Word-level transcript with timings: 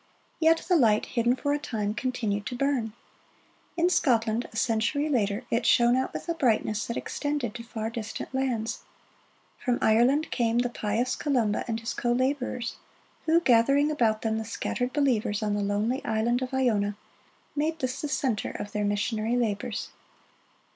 Yet 0.39 0.65
the 0.67 0.75
light, 0.75 1.05
hidden 1.05 1.35
for 1.35 1.53
a 1.53 1.59
time, 1.59 1.93
continued 1.93 2.47
to 2.47 2.55
burn. 2.55 2.93
In 3.77 3.87
Scotland, 3.87 4.49
a 4.51 4.55
century 4.57 5.07
later, 5.09 5.43
it 5.51 5.63
shone 5.63 5.95
out 5.95 6.11
with 6.11 6.27
a 6.27 6.33
brightness 6.33 6.87
that 6.87 6.97
extended 6.97 7.53
to 7.53 7.63
far 7.63 7.91
distant 7.91 8.33
lands. 8.33 8.79
From 9.63 9.77
Ireland 9.79 10.31
came 10.31 10.57
the 10.57 10.69
pious 10.71 11.15
Columba 11.15 11.63
and 11.67 11.79
his 11.79 11.93
co 11.93 12.13
laborers, 12.13 12.77
who, 13.27 13.41
gathering 13.41 13.91
about 13.91 14.23
them 14.23 14.39
the 14.39 14.43
scattered 14.43 14.91
believers 14.91 15.43
on 15.43 15.53
the 15.53 15.61
lonely 15.61 16.03
island 16.03 16.41
of 16.41 16.51
Iona, 16.51 16.97
made 17.55 17.77
this 17.77 18.01
the 18.01 18.07
center 18.07 18.49
of 18.49 18.71
their 18.71 18.85
missionary 18.85 19.35
labors. 19.37 19.89